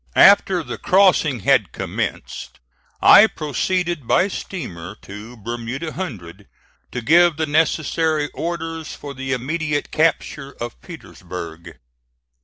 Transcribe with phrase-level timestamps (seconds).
[0.15, 2.59] After the crossing had commenced,
[3.03, 6.47] I proceeded by steamer to Bermuda Hundred
[6.91, 11.77] to give the necessary orders for the immediate capture of Petersburg.